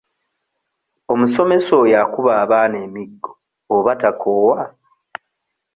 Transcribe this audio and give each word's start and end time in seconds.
Omusomesa 1.13 1.71
oyo 1.81 1.95
akuba 2.03 2.31
abaana 2.43 2.77
emiggo 2.85 3.31
oba 3.75 3.93
takoowa? 4.01 4.61